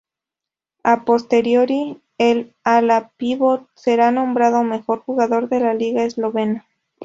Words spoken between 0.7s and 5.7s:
A posteriori, el ala-pívot sería nombrado mejor jugador de